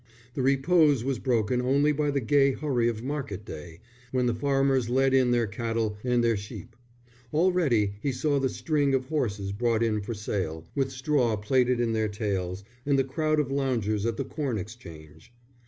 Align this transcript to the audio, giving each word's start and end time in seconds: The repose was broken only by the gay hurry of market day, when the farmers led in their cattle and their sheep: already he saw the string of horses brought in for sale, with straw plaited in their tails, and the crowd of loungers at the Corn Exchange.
The 0.33 0.41
repose 0.41 1.03
was 1.03 1.19
broken 1.19 1.61
only 1.61 1.91
by 1.91 2.09
the 2.09 2.21
gay 2.21 2.53
hurry 2.53 2.89
of 2.89 3.03
market 3.03 3.45
day, 3.45 3.81
when 4.11 4.25
the 4.25 4.33
farmers 4.33 4.89
led 4.89 5.13
in 5.13 5.29
their 5.29 5.45
cattle 5.45 5.99
and 6.03 6.23
their 6.23 6.35
sheep: 6.35 6.75
already 7.31 7.97
he 8.01 8.11
saw 8.11 8.39
the 8.39 8.49
string 8.49 8.95
of 8.95 9.05
horses 9.09 9.51
brought 9.51 9.83
in 9.83 10.01
for 10.01 10.15
sale, 10.15 10.65
with 10.73 10.91
straw 10.91 11.35
plaited 11.37 11.79
in 11.79 11.93
their 11.93 12.09
tails, 12.09 12.63
and 12.83 12.97
the 12.97 13.03
crowd 13.03 13.39
of 13.39 13.51
loungers 13.51 14.07
at 14.07 14.17
the 14.17 14.25
Corn 14.25 14.57
Exchange. 14.57 15.31